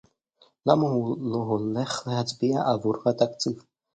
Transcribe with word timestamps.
למה 0.65 0.81
הוא 0.89 1.17
לא 1.31 1.35
הולך 1.37 2.03
להצביע 2.11 2.55
עבור 2.73 2.95
התקציב 3.09 3.63